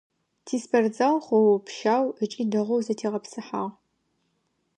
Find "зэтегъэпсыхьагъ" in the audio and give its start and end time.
2.85-3.71